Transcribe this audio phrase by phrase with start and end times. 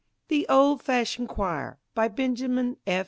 [0.29, 2.99] THE OLD FASHIONED CHOIR BY BENJAMIN F.